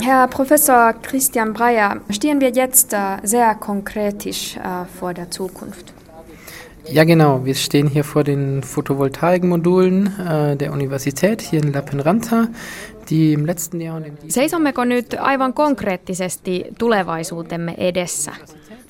Herr 0.00 0.28
Professor 0.28 0.94
Christian 1.02 1.52
Breyer, 1.52 2.00
stehen 2.10 2.40
wir 2.40 2.50
jetzt 2.50 2.92
äh, 2.92 3.18
sehr 3.22 3.54
konkretisch 3.54 4.56
äh, 4.56 4.84
vor 4.98 5.12
der 5.14 5.30
Zukunft. 5.30 5.92
Ja, 6.90 7.04
genau. 7.04 7.44
Wir 7.44 7.54
stehen 7.54 7.88
hier 7.88 8.04
vor 8.04 8.24
den 8.24 8.62
Photovoltaikmodulen 8.62 10.06
äh, 10.06 10.56
der 10.56 10.72
Universität 10.72 11.42
hier 11.42 11.62
in 11.62 11.72
Lappeenranta, 11.72 12.48
die 13.10 13.32
im 13.32 13.44
letzten 13.46 13.80
Jahr... 13.80 14.02
Seisommeko 14.28 14.84
nyt 14.84 15.14
aivan 15.20 15.52
konkreettisesti 15.52 16.64
tulevaisuutemme 16.78 17.74
edessä? 17.78 18.32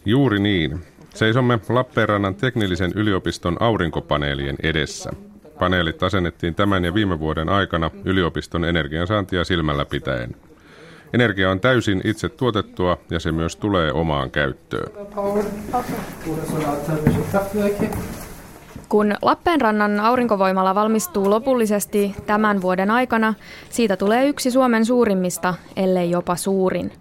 Juuri 0.04 0.38
niin. 0.38 0.78
Seisomme 1.14 1.58
Lappeenrannan 1.68 2.34
teknillisen 2.34 2.92
yliopiston 2.94 3.62
aurinkopaneelien 3.62 4.56
edessä. 4.62 5.12
Paneelit 5.58 6.02
asennettiin 6.02 6.54
tämän 6.54 6.84
ja 6.84 6.94
viime 6.94 7.18
vuoden 7.18 7.48
aikana 7.48 7.90
yliopiston 8.04 8.64
energiansaantia 8.64 9.44
silmällä 9.44 9.84
pitäen. 9.84 10.36
Energia 11.12 11.50
on 11.50 11.60
täysin 11.60 12.00
itse 12.04 12.28
tuotettua 12.28 12.98
ja 13.10 13.20
se 13.20 13.32
myös 13.32 13.56
tulee 13.56 13.92
omaan 13.92 14.30
käyttöön. 14.30 14.92
Kun 18.88 19.14
Lappeenrannan 19.22 20.00
aurinkovoimala 20.00 20.74
valmistuu 20.74 21.30
lopullisesti 21.30 22.14
tämän 22.26 22.62
vuoden 22.62 22.90
aikana, 22.90 23.34
siitä 23.70 23.96
tulee 23.96 24.28
yksi 24.28 24.50
Suomen 24.50 24.84
suurimmista, 24.84 25.54
ellei 25.76 26.10
jopa 26.10 26.36
suurin. 26.36 26.92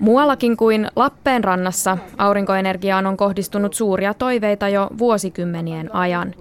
Muuallakin 0.00 0.56
kuin 0.56 0.88
Lappeenrannassa 0.96 1.98
aurinkoenergiaan 2.18 3.06
on 3.06 3.16
kohdistunut 3.16 3.74
suuria 3.74 4.14
toiveita 4.14 4.68
jo 4.68 4.90
vuosikymmenien 4.98 5.94
ajan. 5.94 6.34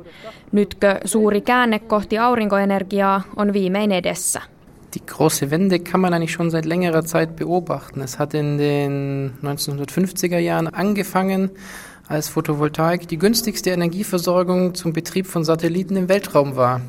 Nytkö 0.52 0.95
suuri 1.05 1.41
käänne 1.41 1.80
kohti 1.80 2.17
aurinkoenergiaa 2.17 3.22
on 3.36 3.53
viimein 3.53 3.91
edessä? 3.91 4.41
Die 4.94 5.05
große 5.05 5.50
Wende 5.50 5.80
kann 5.80 6.02
man 6.02 6.14
eigentlich 6.14 6.34
schon 6.34 6.52
seit 6.52 6.66
längerer 6.66 7.03
Zeit 7.03 7.36
beobachten. 7.36 8.02
Es 8.02 8.19
hat 8.19 8.34
in 8.34 8.58
den 8.58 9.31
1950er 9.44 10.39
Jahren 10.39 10.69
angefangen, 10.73 11.50
als 12.09 12.31
Photovoltaik 12.31 13.09
die 13.09 13.17
günstigste 13.17 13.69
Energieversorgung 13.69 14.73
zum 14.73 14.94
Betrieb 14.94 15.28
von 15.36 15.45
Satelliten 15.45 15.97
im 15.97 16.09
Weltraum 16.09 16.56
war. 16.56 16.81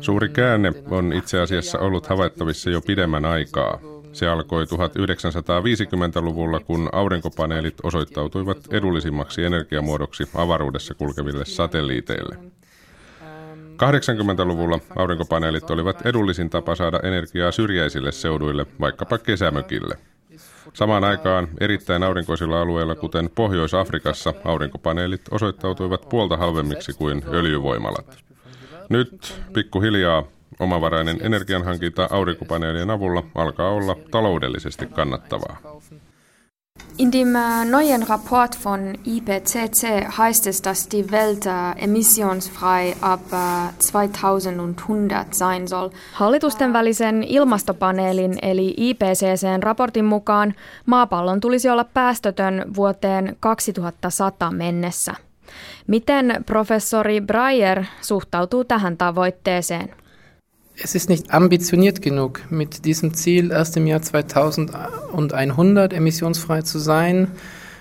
Suuri 0.00 0.28
käänne 0.28 0.72
on 0.90 1.12
itse 1.12 1.40
asiassa 1.40 1.78
ollut 1.78 2.08
havaittavissa 2.08 2.70
jo 2.70 2.80
pidemmän 2.80 3.24
aikaa. 3.24 3.99
Se 4.12 4.28
alkoi 4.28 4.64
1950-luvulla, 4.64 6.60
kun 6.60 6.88
aurinkopaneelit 6.92 7.74
osoittautuivat 7.82 8.58
edullisimmaksi 8.70 9.44
energiamuodoksi 9.44 10.24
avaruudessa 10.34 10.94
kulkeville 10.94 11.44
satelliiteille. 11.44 12.36
80-luvulla 13.82 14.78
aurinkopaneelit 14.96 15.70
olivat 15.70 16.06
edullisin 16.06 16.50
tapa 16.50 16.74
saada 16.74 17.00
energiaa 17.02 17.52
syrjäisille 17.52 18.12
seuduille, 18.12 18.66
vaikkapa 18.80 19.18
kesämökille. 19.18 19.94
Samaan 20.72 21.04
aikaan 21.04 21.48
erittäin 21.60 22.02
aurinkoisilla 22.02 22.60
alueilla, 22.60 22.94
kuten 22.94 23.30
Pohjois-Afrikassa, 23.34 24.34
aurinkopaneelit 24.44 25.22
osoittautuivat 25.30 26.08
puolta 26.08 26.36
halvemmiksi 26.36 26.92
kuin 26.92 27.22
öljyvoimalat. 27.32 28.18
Nyt 28.88 29.42
pikkuhiljaa 29.52 30.24
omavarainen 30.60 31.18
energianhankinta 31.20 32.08
aurinkopaneelien 32.10 32.90
avulla 32.90 33.22
alkaa 33.34 33.70
olla 33.70 33.96
taloudellisesti 34.10 34.86
kannattavaa. 34.86 35.56
In 36.98 37.12
dem 37.12 37.36
äh, 37.36 37.64
neuen 37.64 38.08
Rapport 38.08 38.64
von 38.64 38.94
IPCC 39.04 39.82
heißt 40.18 40.46
es, 40.46 40.62
dass 40.62 40.88
die 40.90 41.10
Welt 41.10 41.46
äh, 41.46 41.84
emissionsfrei 41.84 42.94
ab 43.00 43.20
2100 43.30 45.20
äh, 45.20 45.26
sein 45.32 45.68
soll. 45.68 45.90
Hallitusten 46.12 46.72
välisen 46.72 47.22
ilmastopaneelin 47.22 48.38
eli 48.42 48.74
IPCCn 48.76 49.62
raportin 49.62 50.04
mukaan 50.04 50.54
maapallon 50.86 51.40
tulisi 51.40 51.68
olla 51.68 51.84
päästötön 51.84 52.64
vuoteen 52.76 53.36
2100 53.40 54.50
mennessä. 54.50 55.14
Miten 55.86 56.44
professori 56.46 57.20
Breyer 57.20 57.84
suhtautuu 58.00 58.64
tähän 58.64 58.96
tavoitteeseen? 58.96 59.94
Es 60.84 60.94
ist 60.94 61.08
nicht 61.08 61.34
ambitioniert 61.34 62.02
genug, 62.02 62.40
mit 62.50 62.84
diesem 62.84 63.14
Ziel 63.14 63.50
erst 63.50 63.76
im 63.76 63.86
Jahr 63.86 64.00
2100 64.00 65.92
emissionsfrei 65.92 66.62
zu 66.62 66.78
sein. 66.78 67.28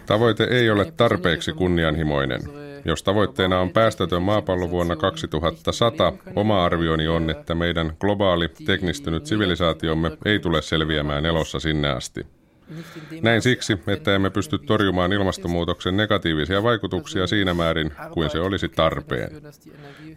Tavoite 0.05 0.43
ei 0.43 0.69
ole 0.69 0.91
tarpeeksi 0.97 1.53
kunnianhimoinen. 1.53 2.41
Jos 2.85 3.03
tavoitteena 3.03 3.59
on 3.59 3.69
päästötön 3.69 4.21
maapallo 4.21 4.69
vuonna 4.69 4.95
2100, 4.95 6.13
oma 6.35 6.65
arvioni 6.65 7.07
on, 7.07 7.29
että 7.29 7.55
meidän 7.55 7.93
globaali 7.99 8.49
teknistynyt 8.65 9.25
sivilisaatiomme 9.25 10.17
ei 10.25 10.39
tule 10.39 10.61
selviämään 10.61 11.25
elossa 11.25 11.59
sinne 11.59 11.89
asti. 11.89 12.38
Näin 13.21 13.41
siksi, 13.41 13.79
että 13.87 14.15
emme 14.15 14.29
pysty 14.29 14.59
torjumaan 14.59 15.13
ilmastonmuutoksen 15.13 15.97
negatiivisia 15.97 16.63
vaikutuksia 16.63 17.27
siinä 17.27 17.53
määrin 17.53 17.91
kuin 18.13 18.29
se 18.29 18.39
olisi 18.39 18.69
tarpeen. 18.69 19.29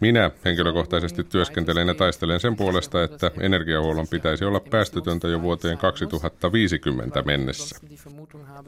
Minä 0.01 0.31
henkilökohtaisesti 0.45 1.23
työskentelen 1.23 1.87
ja 1.87 1.95
taistelen 1.95 2.39
sen 2.39 2.55
puolesta, 2.55 3.03
että 3.03 3.31
energiahuollon 3.39 4.07
pitäisi 4.07 4.45
olla 4.45 4.59
päästötöntä 4.59 5.27
jo 5.27 5.41
vuoteen 5.41 5.77
2050 5.77 7.21
mennessä. 7.21 7.79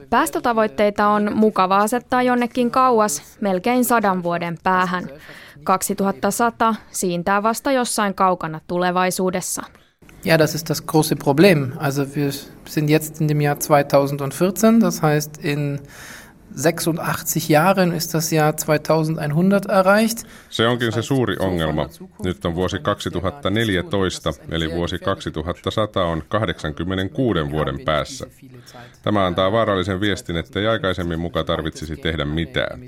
Päästötavoitteita 0.10 1.08
on 1.08 1.32
mukava 1.36 1.78
asettaa 1.78 2.24
jonnekin 2.24 2.72
kauas, 2.72 3.38
melkein 3.42 3.86
sadan 3.86 4.24
vuoden 4.24 4.58
päähän. 4.64 5.10
2100 5.64 6.76
siintää 6.92 7.44
vasta 7.44 7.72
jossain 7.72 8.16
kaukana 8.16 8.60
tulevaisuudessa. 8.68 9.64
Ja, 10.26 10.38
das 10.38 10.56
ist 10.56 10.70
das 10.70 10.86
große 10.86 11.16
Problem. 11.16 11.74
Also 11.78 12.16
wir 12.16 12.32
sind 12.68 12.90
jetzt 12.90 13.22
in 13.22 13.28
dem 13.28 13.42
Jahr 13.42 13.60
2014, 13.60 14.80
das 14.80 15.02
heißt 15.02 15.38
in 15.38 15.80
86 16.56 17.50
Jahren 17.50 17.92
ist 17.92 18.14
das 18.14 18.32
Jahr 18.32 18.56
2100 18.58 19.66
erreicht. 19.66 20.26
Se 20.50 20.68
onkin 20.68 20.92
se 20.92 21.02
suuri 21.02 21.36
ongelma. 21.40 21.90
Nyt 22.24 22.46
on 22.46 22.56
vuosi 22.56 22.80
2014, 22.80 24.34
eli 24.52 24.72
vuosi 24.72 25.00
2100 25.00 26.04
on 26.04 26.24
86 26.30 27.52
vuoden 27.52 27.80
päässä. 27.86 28.28
Tämä 29.04 29.26
antaa 29.26 29.52
vaarallisen 29.52 30.00
viestin, 30.00 30.38
että 30.38 30.60
ei 30.60 30.68
aikaisemmin 30.68 31.20
muka 31.20 31.44
tarvitsisi 31.44 31.98
tehdä 31.98 32.26
mitään. 32.26 32.80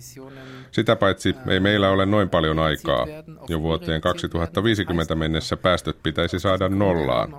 Sitä 0.72 0.96
paitsi 0.96 1.36
ei 1.48 1.60
meillä 1.60 1.90
ole 1.90 2.06
noin 2.06 2.30
paljon 2.30 2.60
aikaa. 2.60 3.08
Jo 3.48 3.62
vuoteen 3.62 4.02
2050 4.02 5.16
mennessä 5.16 5.58
päästöt 5.58 5.98
pitäisi 6.04 6.40
saada 6.40 6.70
nollaan. 6.70 7.36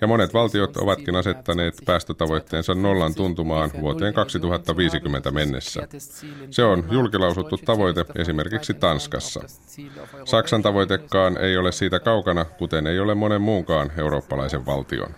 Ja 0.00 0.06
monet 0.06 0.34
valtiot 0.34 0.76
ovatkin 0.76 1.16
asettaneet 1.16 1.74
päästötavoitteensa 1.84 2.74
nollan 2.74 3.14
tuntumaan 3.14 3.70
vuoteen 3.80 4.14
2050 4.14 5.30
mennessä. 5.30 5.88
Se 6.50 6.64
on 6.64 6.84
julkilausuttu 6.90 7.56
tavoite 7.56 8.04
esimerkiksi 8.14 8.74
Tanskassa. 8.74 9.40
Saksan 10.24 10.62
tavoitekaan 10.62 11.36
ei 11.38 11.56
ole 11.56 11.72
siitä 11.72 12.00
kaukana, 12.00 12.44
kuten 12.44 12.86
ei 12.86 13.00
ole 13.00 13.14
monen 13.14 13.42
muunkaan 13.42 13.92
eurooppalaisen 13.96 14.66
valtion. 14.66 15.14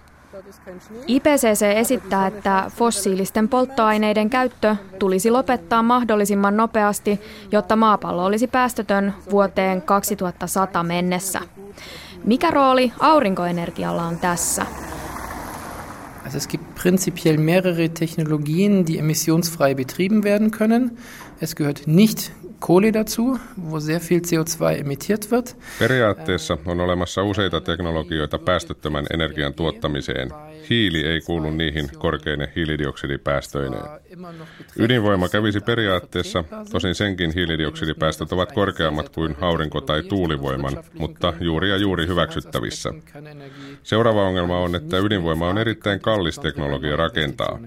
IPCC 1.07 1.63
esittää, 1.63 2.27
että 2.27 2.71
fossiilisten 2.77 3.49
polttoaineiden 3.49 4.31
käyttö 4.31 4.77
tulisi 4.99 5.31
lopettaa 5.31 5.83
mahdollisimman 5.83 6.57
nopeasti, 6.57 7.21
jotta 7.53 7.77
maapallo 7.77 8.25
olisi 8.25 8.47
päästötön 8.47 9.15
vuoteen 9.31 9.83
2100 9.83 10.83
mennessä. 10.83 11.41
Mikä 12.25 12.51
rooli 12.51 12.93
aurinkoenergialla 13.01 14.03
on 14.03 14.19
tässä? 14.19 14.67
Also 16.25 16.39
es 16.39 16.49
gibt 16.49 16.75
prinzipiell 16.83 17.37
mehrere 17.37 17.89
Technologien, 17.89 18.87
die 18.87 18.99
emissionsfrei 18.99 19.75
betrieben 19.75 20.23
werden 20.23 20.51
können. 20.51 20.99
Es 21.41 21.55
gehört 21.55 21.83
nicht 21.87 22.33
Kohle 22.67 22.93
dazu, 22.95 23.39
wo 23.71 23.81
sehr 23.81 24.01
viel 24.11 24.21
CO2 24.21 24.81
emittiert 24.81 25.31
wird. 25.31 25.47
Periaatteessa 25.79 26.59
on 26.67 26.81
olemassa 26.81 27.23
useita 27.23 27.61
teknologioita 27.61 28.39
päästöttömän 28.39 29.07
energian 29.15 29.55
tuottamiseen. 29.55 30.31
Hiili 30.71 31.01
ei 31.07 31.21
kuulu 31.21 31.51
niihin 31.51 31.91
korkeine 31.99 32.53
hiilidioksidipäästöineen. 32.57 33.83
Ydinvoima 34.79 35.29
kävisi 35.29 35.61
periaatteessa, 35.61 36.45
tosin 36.73 36.95
senkin 36.95 37.35
hiilidioksidipäästöt 37.35 38.33
ovat 38.33 38.53
korkeammat 38.53 39.09
kuin 39.09 39.37
aurinko- 39.41 39.81
tai 39.81 40.03
tuulivoiman, 40.03 40.85
mutta 40.99 41.33
juuri 41.41 41.71
ja 41.71 41.77
juuri 41.77 42.07
hyväksyttävissä. 42.07 42.91
Seuraava 43.83 44.29
ongelma 44.29 44.59
on, 44.59 44.75
että 44.75 44.99
ydinvoima 44.99 45.49
on 45.49 45.59
erittäin 45.59 46.01
kallis 46.01 46.39
teknologia 46.39 46.97
rakentaa. 46.97 47.59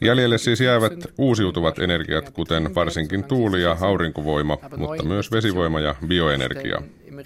Jäljelle 0.00 0.38
siis 0.38 0.60
jäävät 0.60 0.92
uusiutuvat 1.18 1.78
energiat, 1.78 2.30
kuten 2.30 2.74
varsinkin 2.74 3.24
tuuli- 3.24 3.62
ja 3.62 3.76
aurinkovoima, 3.80 4.58
mutta 4.76 5.04
myös 5.04 5.32
vesivoima 5.32 5.80
ja 5.80 5.94
bioenergia. 6.06 6.82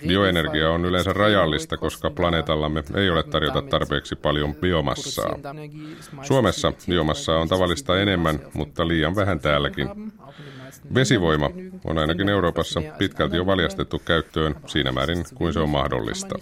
Bioenergia 0.06 0.70
on 0.70 0.84
yleensä 0.84 1.12
rajallista, 1.12 1.76
koska 1.76 2.10
planeetallamme 2.10 2.84
ei 2.94 3.10
ole 3.10 3.22
tarjota 3.22 3.62
tarpeeksi 3.62 4.16
paljon 4.16 4.54
biomassaa. 4.54 5.38
Suomessa 6.22 6.72
biomassaa 6.88 7.38
on 7.38 7.48
tavallista 7.48 8.00
enemmän, 8.00 8.40
mutta 8.52 8.88
liian 8.88 9.16
vähän 9.16 9.40
täälläkin. 9.40 9.88
Vesivoima 10.94 11.50
on 11.84 11.98
ainakin 11.98 12.28
Euroopassa 12.28 12.82
pitkälti 12.98 13.36
jo 13.36 13.46
valjastettu 13.46 14.02
käyttöön 14.04 14.54
siinä 14.66 14.92
määrin 14.92 15.24
kuin 15.34 15.52
se 15.52 15.60
on 15.60 15.68
mahdollista. 15.70 16.34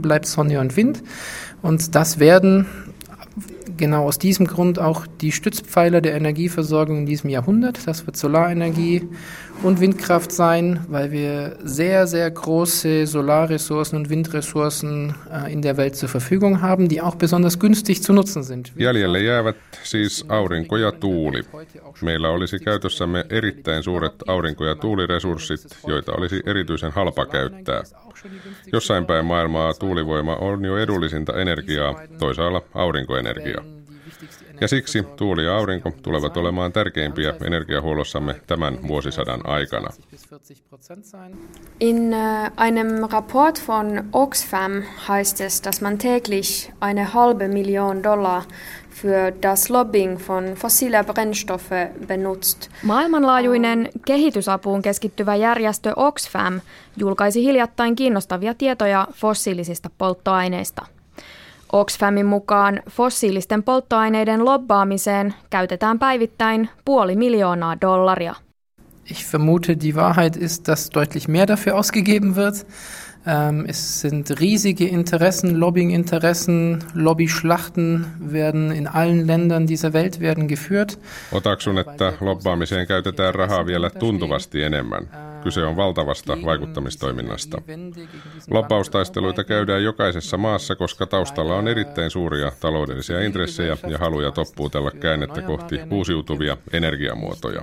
Bleibt 0.00 0.24
Sonne 0.24 0.58
und 0.58 0.70
Wind 0.76 0.96
und 1.62 1.80
das 1.94 2.18
werden 2.18 2.66
genau 3.76 4.04
aus 4.04 4.18
diesem 4.18 4.46
Grund 4.46 4.78
auch 4.78 5.06
die 5.06 5.32
Stützpfeiler 5.32 6.00
der 6.00 6.14
Energieversorgung 6.14 6.98
in 6.98 7.06
diesem 7.06 7.30
Jahrhundert. 7.30 7.86
Das 7.86 8.06
wird 8.06 8.16
Solarenergie 8.16 9.08
und 9.62 9.80
Windkraft 9.80 10.32
sein, 10.32 10.80
weil 10.88 11.10
wir 11.10 11.56
sehr, 11.64 12.06
sehr 12.06 12.30
große 12.30 13.06
Solarressourcen 13.06 13.98
und 13.98 14.10
Windressourcen 14.10 15.14
äh, 15.30 15.52
in 15.52 15.62
der 15.62 15.76
Welt 15.76 15.96
zur 15.96 16.08
Verfügung 16.08 16.60
haben, 16.62 16.88
die 16.88 17.00
auch 17.00 17.14
besonders 17.14 17.58
günstig 17.58 18.02
zu 18.02 18.12
nutzen 18.12 18.42
sind. 18.42 18.72
Jäljelle 18.76 19.20
jäävät 19.22 19.56
siis 19.82 20.24
aurinko 20.28 20.76
ja 20.76 20.92
tuuli. 20.92 21.42
Meillä 22.00 22.28
olisi 22.28 22.58
käytössämme 22.58 23.24
erittäin 23.30 23.82
suuret 23.82 24.14
aurinko- 24.28 24.64
ja 24.64 24.74
tuuliresurssit, 24.74 25.60
joita 25.86 26.12
olisi 26.12 26.42
erityisen 26.46 26.92
halpa 26.92 27.26
käyttää. 27.26 27.82
Jossain 28.72 29.06
päin 29.06 29.24
maailmaa 29.26 29.74
tuulivoima 29.74 30.36
on 30.36 30.64
jo 30.64 30.76
edullisinta 30.76 31.40
energiaa, 31.40 32.00
toisaalla 32.18 32.62
aurinkoenergia. 32.74 33.81
Ja 34.62 34.68
siksi 34.68 35.02
tuuli 35.16 35.44
ja 35.44 35.56
aurinko 35.56 35.92
tulevat 36.02 36.36
olemaan 36.36 36.72
tärkeimpiä 36.72 37.34
energiahuollossamme 37.44 38.40
tämän 38.46 38.78
vuosisadan 38.88 39.46
aikana. 39.46 39.88
In 41.80 42.14
äh, 42.14 42.52
einem 42.56 43.04
Rapport 43.12 43.62
von 43.68 44.04
Oxfam 44.12 44.72
heißt 45.08 45.40
es, 45.40 45.64
dass 45.64 45.80
man 45.80 45.98
täglich 45.98 46.72
eine 46.80 47.04
halbe 47.14 47.48
Million 47.48 48.02
Dollar 48.02 48.42
für 48.90 49.42
das 49.42 49.70
Lobbying 49.70 50.18
von 50.28 50.44
fossiler 50.54 51.04
Brennstoffe 51.04 51.88
benutzt. 52.06 52.70
Maailmanlaajuinen 52.82 53.88
kehitysapuun 54.06 54.82
keskittyvä 54.82 55.36
järjestö 55.36 55.92
Oxfam 55.96 56.60
julkaisi 56.96 57.44
hiljattain 57.44 57.96
kiinnostavia 57.96 58.54
tietoja 58.54 59.08
fossiilisista 59.12 59.90
polttoaineista. 59.98 60.86
Oxfamin 61.72 62.26
mukaan 62.26 62.82
fossiilisten 62.90 63.62
polttoaineiden 63.62 64.44
lobbaamiseen 64.44 65.34
käytetään 65.50 65.98
päivittäin 65.98 66.68
puoli 66.84 67.16
miljoonaa 67.16 67.80
dollaria. 67.80 68.34
Ich 69.10 69.32
vermute, 69.32 69.76
die 69.82 69.94
Wahrheit 69.94 70.36
ist, 70.36 70.68
dass 70.68 70.90
deutlich 70.94 71.28
mehr 71.28 71.46
dafür 71.48 71.74
ausgegeben 71.74 72.36
wird. 72.36 72.66
Ähm, 73.26 73.64
es 73.68 74.00
sind 74.00 74.30
riesige 74.40 74.84
Interessen, 74.84 75.60
Lobbying-Interessen, 75.60 76.78
Lobbyschlachten 76.94 78.06
werden 78.32 78.72
in 78.72 78.88
allen 78.88 79.26
Ländern 79.26 79.66
dieser 79.66 79.92
Welt 79.92 80.20
werden 80.20 80.48
geführt. 80.48 80.98
Otaksun, 81.32 81.78
että 81.78 82.12
lobbaamiseen 82.20 82.86
käytetään 82.86 83.34
rahaa 83.34 83.66
vielä 83.66 83.90
tuntuvasti 83.90 84.62
enemmän. 84.62 85.31
Kyse 85.42 85.64
on 85.64 85.76
valtavasta 85.76 86.38
vaikuttamistoiminnasta. 86.44 87.62
Loppaustaisteluita 88.50 89.44
käydään 89.44 89.84
jokaisessa 89.84 90.36
maassa, 90.36 90.76
koska 90.76 91.06
taustalla 91.06 91.56
on 91.56 91.68
erittäin 91.68 92.10
suuria 92.10 92.52
taloudellisia 92.60 93.20
intressejä 93.20 93.76
ja 93.88 93.98
haluja 93.98 94.30
toppuutella 94.30 94.90
käännettä 94.90 95.42
kohti 95.42 95.80
uusiutuvia 95.90 96.56
energiamuotoja. 96.72 97.62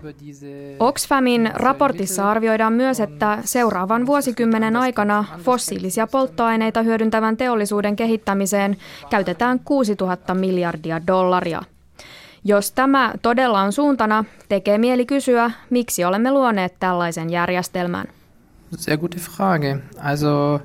Oxfamin 0.79 1.51
raportissa 1.53 2.29
arvioidaan 2.31 2.73
myös, 2.73 2.99
että 2.99 3.37
seuraavan 3.45 4.05
vuosikymmenen 4.05 4.75
aikana 4.75 5.25
fossiilisia 5.43 6.07
polttoaineita 6.07 6.81
hyödyntävän 6.81 7.37
teollisuuden 7.37 7.95
kehittämiseen 7.95 8.77
käytetään 9.09 9.59
6000 9.59 10.33
miljardia 10.33 11.07
dollaria. 11.07 11.61
Jos 12.43 12.71
tämä 12.71 13.13
todella 13.21 13.61
on 13.61 13.71
suuntana, 13.73 14.25
tekee 14.49 14.77
mieli 14.77 15.05
kysyä, 15.05 15.51
miksi 15.69 16.03
olemme 16.03 16.31
luoneet 16.31 16.75
tällaisen 16.79 17.29
järjestelmän. 17.29 18.07
Sehr 18.77 18.97
gute 18.97 19.17
Frage. 19.19 19.77
Also 20.03 20.61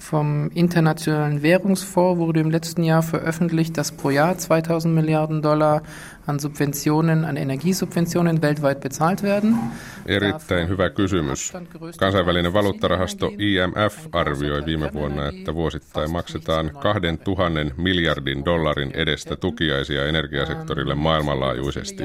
vom 0.00 0.50
Internationalen 0.54 1.42
Währungsfonds 1.42 2.18
wurde 2.18 2.40
im 2.40 2.50
letzten 2.50 2.82
Jahr 2.82 3.02
veröffentlicht, 3.02 3.76
dass 3.76 3.92
pro 3.92 4.10
Jahr 4.10 4.36
2000 4.36 4.94
Milliarden 4.94 5.42
Dollar 5.42 5.82
an 6.26 6.38
Subventionen, 6.38 7.24
an 7.24 7.36
Energiesubventionen 7.36 8.42
weltweit 8.42 8.80
bezahlt 8.80 9.22
werden. 9.22 9.58
Erittäin 10.06 10.68
hyvä 10.68 10.90
kysymys. 10.90 11.52
Kansainvälinen 11.98 12.52
valuuttarahasto 12.52 13.32
IMF 13.38 14.06
arvioi 14.12 14.64
viime 14.66 14.90
vuonna, 14.92 15.28
että 15.28 15.54
vuosittain 15.54 16.10
maksetaan 16.10 16.70
2000 16.80 17.74
miljardin 17.76 18.44
dollarin 18.44 18.90
edestä 18.94 19.36
tukiaisia 19.36 20.06
energiasektorille 20.06 20.94
maailmanlaajuisesti. 20.94 22.04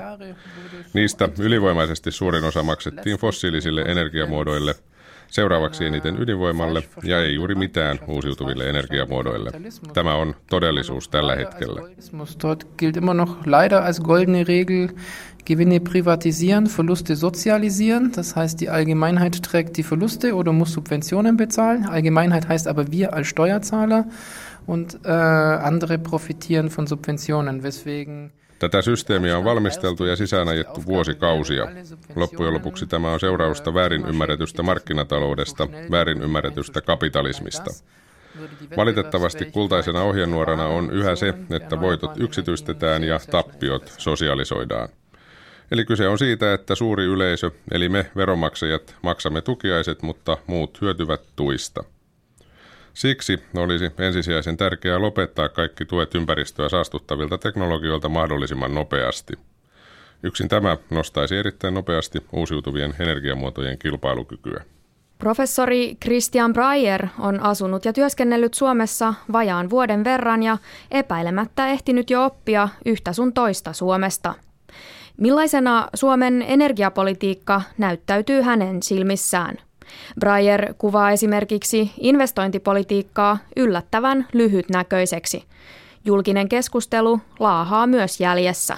Niistä 0.93 1.29
ylivoimaisesti 1.39 2.11
suurin 2.11 2.43
osa 2.43 2.63
maksettiin 2.63 3.17
fossiilisille 3.17 3.81
energiamuodoille– 3.81 4.75
Seuraavaksi 5.35 5.85
eniten 5.85 6.21
ydinvoimalle 6.21 6.83
ja 7.03 7.21
ei 7.21 7.35
juuri 7.35 7.55
mitään 7.55 7.99
uusiutuville 8.07 8.69
energiamuodoille. 8.69 9.51
Tämä 9.93 10.15
on 10.15 10.35
todellisuus 10.49 11.09
tällä 11.09 11.35
hetkellä. 11.35 11.81
Dort 12.43 12.67
gilt 12.77 12.97
immer 12.97 13.15
noch 13.15 13.47
leider 13.47 13.83
als 13.83 13.99
goldene 13.99 14.43
Regel, 14.47 14.87
Gewinne 15.45 15.79
privatisieren, 15.79 16.67
Verluste 16.67 17.15
sozialisieren. 17.15 18.11
Das 18.15 18.35
heißt, 18.35 18.61
die 18.61 18.69
Allgemeinheit 18.69 19.43
trägt 19.43 19.77
die 19.77 19.83
Verluste 19.83 20.33
oder 20.35 20.53
muss 20.53 20.73
Subventionen 20.73 21.37
bezahlen. 21.37 21.85
Allgemeinheit 21.85 22.47
heißt 22.47 22.67
aber 22.67 22.91
wir 22.91 23.13
als 23.13 23.27
Steuerzahler 23.27 24.05
und 24.65 24.99
äh, 25.03 25.09
andere 25.09 25.97
profitieren 25.97 26.69
von 26.69 26.87
Subventionen, 26.87 27.61
weswegen 27.61 28.31
Tätä 28.65 28.81
systeemiä 28.81 29.37
on 29.37 29.43
valmisteltu 29.43 30.05
ja 30.05 30.15
sisäänajettu 30.15 30.85
vuosikausia. 30.85 31.67
Loppujen 32.15 32.53
lopuksi 32.53 32.87
tämä 32.87 33.11
on 33.11 33.19
seurausta 33.19 33.73
väärin 33.73 34.05
ymmärretystä 34.07 34.63
markkinataloudesta, 34.63 35.67
väärin 35.91 36.21
ymmärretystä 36.21 36.81
kapitalismista. 36.81 37.71
Valitettavasti 38.77 39.45
kultaisena 39.45 40.01
ohjenuorana 40.01 40.65
on 40.65 40.91
yhä 40.91 41.15
se, 41.15 41.33
että 41.49 41.81
voitot 41.81 42.11
yksityistetään 42.17 43.03
ja 43.03 43.19
tappiot 43.31 43.93
sosialisoidaan. 43.97 44.89
Eli 45.71 45.85
kyse 45.85 46.07
on 46.07 46.17
siitä, 46.17 46.53
että 46.53 46.75
suuri 46.75 47.03
yleisö, 47.03 47.51
eli 47.71 47.89
me 47.89 48.11
veronmaksajat, 48.15 48.95
maksamme 49.01 49.41
tukiaiset, 49.41 50.01
mutta 50.01 50.37
muut 50.47 50.81
hyötyvät 50.81 51.21
tuista. 51.35 51.83
Siksi 52.95 53.39
olisi 53.55 53.91
ensisijaisen 53.97 54.57
tärkeää 54.57 55.01
lopettaa 55.01 55.49
kaikki 55.49 55.85
tuet 55.85 56.15
ympäristöä 56.15 56.69
saastuttavilta 56.69 57.37
teknologioilta 57.37 58.09
mahdollisimman 58.09 58.75
nopeasti. 58.75 59.33
Yksin 60.23 60.47
tämä 60.47 60.77
nostaisi 60.89 61.35
erittäin 61.35 61.73
nopeasti 61.73 62.25
uusiutuvien 62.33 62.93
energiamuotojen 62.99 63.77
kilpailukykyä. 63.77 64.63
Professori 65.17 65.95
Christian 66.01 66.53
Breyer 66.53 67.07
on 67.19 67.39
asunut 67.39 67.85
ja 67.85 67.93
työskennellyt 67.93 68.53
Suomessa 68.53 69.13
vajaan 69.31 69.69
vuoden 69.69 70.03
verran 70.03 70.43
ja 70.43 70.57
epäilemättä 70.91 71.67
ehtinyt 71.67 72.09
jo 72.09 72.25
oppia 72.25 72.69
yhtä 72.85 73.13
sun 73.13 73.33
toista 73.33 73.73
Suomesta. 73.73 74.33
Millaisena 75.17 75.89
Suomen 75.93 76.41
energiapolitiikka 76.47 77.61
näyttäytyy 77.77 78.41
hänen 78.41 78.83
silmissään? 78.83 79.57
Breyer 80.19 80.73
kuvaa 80.77 81.11
esimerkiksi 81.11 81.91
investointipolitiikkaa 81.99 83.37
yllättävän 83.55 84.27
lyhytnäköiseksi. 84.33 85.43
Julkinen 86.05 86.49
keskustelu 86.49 87.19
laahaa 87.39 87.87
myös 87.87 88.19
jäljessä. 88.19 88.77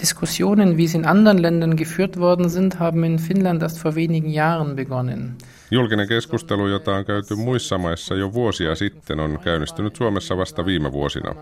Diskussionen, 0.00 0.76
wie 0.76 0.86
sie 0.86 0.98
in 1.00 1.08
anderen 1.08 1.42
Ländern 1.42 1.76
geführt 1.76 2.16
worden 2.16 2.50
sind, 2.50 2.72
haben 2.78 3.04
in 3.04 3.18
Finnland 3.18 3.62
erst 3.62 3.84
vor 3.84 3.94
wenigen 3.94 4.34
Jahren 4.34 4.76
begonnen. 4.76 5.36
Julkinen 5.70 6.08
keskustelu, 6.08 6.66
jota 6.66 6.94
on 6.94 7.04
käyty 7.04 7.34
muissa 7.34 7.78
maissa 7.78 8.14
jo 8.14 8.32
vuosia 8.32 8.74
sitten, 8.74 9.20
on 9.20 9.38
käynnistynyt 9.44 9.96
Suomessa 9.96 10.36
vasta 10.36 10.66
viime 10.66 10.92
vuosina. 10.92 11.34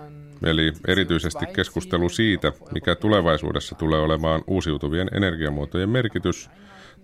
Eli 0.42 0.72
erityisesti 0.88 1.46
keskustelu 1.46 2.08
siitä, 2.08 2.52
mikä 2.72 2.94
tulevaisuudessa 2.94 3.74
tulee 3.74 4.00
olemaan 4.00 4.42
uusiutuvien 4.46 5.08
energiamuotojen 5.12 5.88
merkitys 5.88 6.50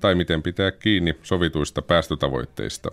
tai 0.01 0.15
miten 0.15 0.43
pitää 0.43 0.71
kiinni 0.71 1.15
sovituista 1.23 1.83
päästötavoitteista. 1.83 2.91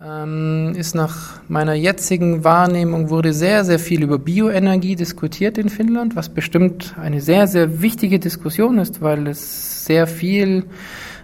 Ähm, 0.00 0.76
ist 0.76 0.94
nach 0.94 1.40
meiner 1.48 1.74
jetzigen 1.74 2.44
Wahrnehmung 2.44 3.10
wurde 3.10 3.32
sehr, 3.32 3.64
sehr 3.64 3.80
viel 3.80 4.02
über 4.02 4.18
Bioenergie 4.18 4.94
diskutiert 4.94 5.58
in 5.58 5.68
Finnland, 5.68 6.14
was 6.14 6.28
bestimmt 6.28 6.94
eine 7.02 7.20
sehr, 7.20 7.48
sehr 7.48 7.82
wichtige 7.82 8.20
Diskussion 8.20 8.78
ist, 8.78 9.00
weil 9.00 9.26
es 9.26 9.84
sehr 9.86 10.06
viel 10.06 10.62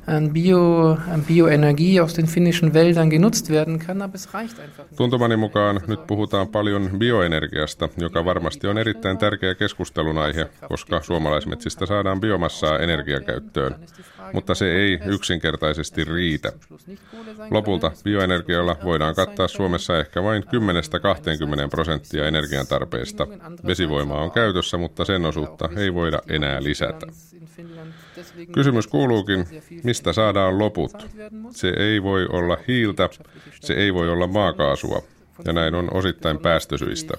an, 0.07 0.33
Bio, 0.33 0.99
an 1.13 1.23
Bioenergie 1.23 2.01
aus 2.01 2.15
den 2.15 2.27
finnischen 2.27 2.75
Wäldern 2.75 3.11
genutzt 3.11 3.49
werden 3.49 3.79
kann, 3.79 4.03
aber 4.03 4.15
es 4.15 4.35
reicht 4.35 4.59
einfach. 4.61 4.85
Tuntumani 4.97 5.37
mukaan 5.37 5.81
nyt 5.87 6.07
puhutaan 6.07 6.49
paljon 6.49 6.91
bioenergiasta, 6.99 7.89
joka 7.97 8.25
varmasti 8.25 8.67
on 8.67 8.79
erittäin 8.79 9.19
tärkeä 9.19 9.55
keskustelun 9.55 10.19
aihe, 10.19 10.47
koska 10.69 11.01
suomalaismetsistä 11.03 11.87
saadaan 11.87 12.21
biomassaa 12.21 12.79
energiakäyttöön. 12.79 13.75
Mutta 14.33 14.55
se 14.55 14.73
ei 14.73 14.99
yksinkertaisesti 15.07 16.05
riitä. 16.05 16.53
Lopulta 17.51 17.93
bioenergialla 18.05 18.77
voidaan 18.85 19.15
kattaa 19.15 19.49
Suomessa 19.49 19.99
ehkä 19.99 20.23
vain 20.23 20.43
10-20 20.43 20.49
prosenttia 21.71 22.27
energiantarpeesta. 22.27 23.27
Vesivoimaa 23.67 24.23
on 24.23 24.31
käytössä, 24.31 24.77
mutta 24.77 25.05
sen 25.05 25.27
osuutta 25.27 25.69
ei 25.77 25.95
voida 25.95 26.19
enää 26.29 26.63
lisätä. 26.63 27.07
Kysymys 28.53 28.87
kuuluukin, 28.87 29.47
mistä 29.83 30.13
saadaan 30.13 30.59
loput? 30.59 30.93
Se 31.51 31.73
ei 31.77 32.03
voi 32.03 32.27
olla 32.27 32.59
hiiltä, 32.69 33.09
se 33.61 33.73
ei 33.73 33.95
voi 33.95 34.09
olla 34.09 34.27
maakaasua, 34.27 35.03
ja 35.45 35.53
näin 35.53 35.75
on 35.75 35.89
osittain 35.95 36.39
päästösyistä. 36.39 37.15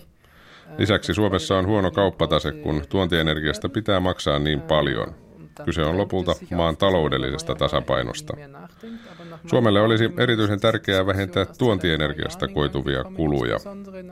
Lisäksi 0.78 1.14
Suomessa 1.14 1.58
on 1.58 1.68
huono 1.68 1.92
kauppatase, 1.92 2.52
kun 2.52 2.84
tuontienergiasta 2.90 3.70
pitää 3.70 4.00
maksaa 4.00 4.40
niin 4.40 4.62
paljon. 4.62 5.25
Kyse 5.64 5.82
on 5.86 5.98
lopulta 5.98 6.32
maan 6.56 6.78
taloudellisesta 6.78 7.56
tasapainosta. 7.56 8.34
Suomelle 9.46 9.82
olisi 9.82 10.10
erityisen 10.18 10.60
tärkeää 10.60 11.06
vähentää 11.06 11.46
tuontienergiasta 11.58 12.48
koituvia 12.48 13.04
kuluja. 13.04 13.58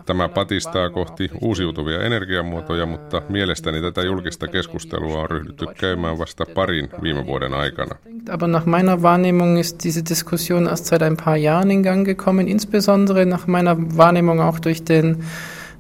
Tämä 0.06 0.30
patistaa 0.30 0.90
kohti 0.90 1.30
uusiutuvia 1.42 2.02
energiamuotoja, 2.02 2.86
mutta 2.86 3.22
mielestäni 3.30 3.82
tätä 3.82 4.02
julkista 4.02 4.48
keskustelua 4.48 5.20
on 5.20 5.30
ryhdytty 5.30 5.66
käymään 5.80 6.20
vasta 6.20 6.46
parin 6.56 6.90
viime 7.02 7.26
vuoden 7.26 7.54
aikana. 7.54 7.96
Aber 8.30 8.48
nach 8.48 8.66
meiner 8.66 9.02
Wahrnehmung 9.02 9.60
ist 9.60 9.84
diese 9.84 10.02
Diskussion 10.10 10.68
erst 10.68 10.86
seit 10.86 11.02
ein 11.02 11.18
paar 11.18 11.36
Jahren 11.36 11.72
in 11.72 11.82
Gang 11.84 12.06
gekommen, 12.06 12.48
insbesondere 12.48 13.26
nach 13.26 13.48
meiner 13.48 13.78
Wahrnehmung 13.98 14.40
auch 14.40 14.60
durch 14.66 14.84
den 14.90 15.24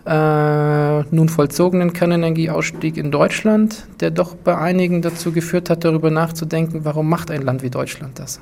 äh, 0.07 1.05
nun 1.11 1.29
vollzogenen 1.37 1.93
Kernenergieausstieg 1.93 2.97
in 2.97 3.11
Deutschland, 3.11 3.87
der 4.01 4.11
doch 4.15 4.35
bei 4.35 4.57
einigen 4.57 5.01
dazu 5.01 5.31
geführt 5.31 5.69
hat, 5.69 5.85
darüber 5.85 6.09
nachzudenken, 6.09 6.85
warum 6.85 7.09
macht 7.09 7.31
ein 7.31 7.45
Land 7.45 7.61
wie 7.61 7.71
Deutschland 7.71 8.19
das? 8.19 8.41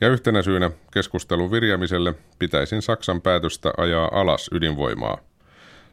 Ja 0.00 0.08
yhtenä 0.08 0.42
syynä 0.42 0.70
keskustelun 0.90 1.50
virjamiselle 1.50 2.14
pitäisin 2.38 2.82
Saksan 2.82 3.20
päätöstä 3.20 3.72
ajaa 3.76 4.08
alas 4.12 4.50
ydinvoimaa. 4.52 5.18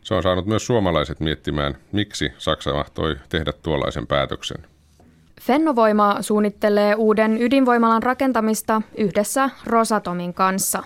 Se 0.02 0.14
on 0.14 0.24
saanut 0.24 0.46
myös 0.46 0.66
suomalaiset 0.66 1.20
miettimään, 1.20 1.78
miksi 1.92 2.32
Saksa 2.38 2.74
mahtoi 2.74 3.16
tehdä 3.30 3.54
tuollaisen 3.54 4.08
päätöksen. 4.08 4.66
Fennovoima 5.42 6.18
suunnittelee 6.22 6.96
uuden 6.96 7.42
ydinvoimalan 7.42 8.04
rakentamista 8.04 8.82
yhdessä 8.98 9.50
Rosatomin 9.66 10.34
kanssa. 10.34 10.84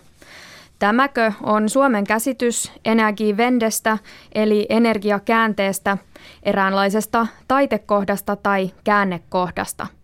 Tämäkö 0.79 1.31
on 1.43 1.69
Suomen 1.69 2.03
käsitys 2.03 2.71
energivendestä 2.85 3.97
eli 4.35 4.65
energiakäänteestä, 4.69 5.97
eräänlaisesta 6.43 7.27
taitekohdasta 7.47 8.35
tai 8.35 8.71
käännekohdasta– 8.83 9.87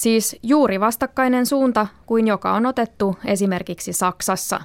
Siis 0.00 0.36
juuri 0.42 0.80
vastakkainen 0.80 1.46
suunta 1.46 1.86
kuin 2.06 2.26
joka 2.26 2.52
on 2.52 2.66
otettu 2.66 3.16
esimerkiksi 3.24 3.92
Saksassa. 3.92 4.60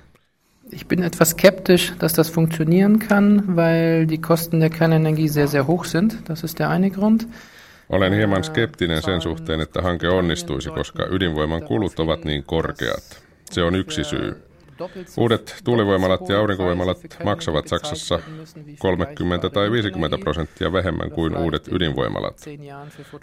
Ich 0.74 0.88
bin 0.88 1.04
etwas 1.04 1.30
skeptisch, 1.30 1.94
dass 2.02 2.18
das 2.18 2.32
funktionieren 2.32 3.00
kann, 3.00 3.56
weil 3.56 4.10
die 4.10 4.18
Kosten 4.18 4.62
der 4.62 4.70
Kernenergie 4.70 5.28
sehr, 5.28 5.48
sehr 5.48 5.68
hoch 5.68 5.86
sind. 5.86 6.14
Das 6.30 6.44
ist 6.44 6.60
der 6.60 6.70
eine 6.70 6.90
Grund. 6.90 7.22
Olen 7.90 8.14
hieman 8.14 8.44
skeptinen 8.44 9.02
sen 9.02 9.22
suhteen, 9.22 9.62
että 9.62 9.82
hanke 9.82 10.10
onnistuisi, 10.10 10.70
koska 10.70 11.06
ydinvoiman 11.12 11.64
kulut 11.64 12.00
ovat 12.00 12.26
niin 12.26 12.44
korkeat. 12.44 13.24
Se 13.52 13.64
on 13.64 13.76
yksi 13.76 14.04
syy. 14.04 14.44
Uudet 15.18 15.56
tuulivoimalat 15.64 16.30
ja 16.30 16.40
aurinkovoimalat 16.40 16.98
maksavat 17.24 17.68
Saksassa 17.68 18.20
30 18.80 19.50
tai 19.50 19.72
50 19.72 20.18
prosenttia 20.18 20.74
vähemmän 20.74 21.12
kuin 21.12 21.38
uudet 21.38 21.68
ydinvoimalat. 21.72 22.46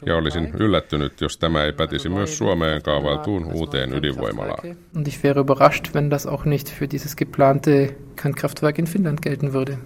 Ja 0.06 0.16
olisin 0.16 0.54
yllättynyt, 0.61 1.21
jos 1.21 1.38
tämä 1.38 1.64
ei 1.64 1.73
pätisi 1.73 2.09
myös 2.09 2.38
Suomeen 2.38 2.82
kaavailtuun 2.82 3.52
uuteen 3.52 3.92
ydinvoimalaan. 3.94 4.76
Und 4.97 5.06
ich 5.06 5.25
wäre 5.25 5.40
überrascht, 5.40 5.94
wenn 5.94 6.11
das 6.11 6.26
auch 6.26 6.44
nicht 6.44 6.68
für 6.68 6.90
dieses 6.90 7.16
geplante 7.16 7.94
Kernkraftwerk 8.23 8.78
in 8.78 8.87
Finnland 8.87 9.18
gelten 9.23 9.52
würde. 9.52 9.78